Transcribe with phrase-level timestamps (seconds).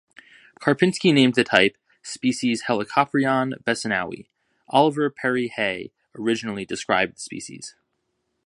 [0.59, 4.25] Karpinsky named the type species "Helicoprion bessonowi";
[4.69, 7.75] Oliver Perry Hay originally described the species.